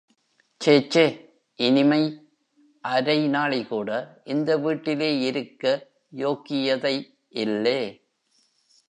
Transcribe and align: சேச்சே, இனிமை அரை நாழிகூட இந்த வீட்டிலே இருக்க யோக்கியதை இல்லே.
சேச்சே, 0.61 1.03
இனிமை 1.59 2.01
அரை 2.83 3.27
நாழிகூட 3.27 3.89
இந்த 4.25 4.57
வீட்டிலே 4.57 5.19
இருக்க 5.19 5.87
யோக்கியதை 6.15 6.95
இல்லே. 7.29 7.79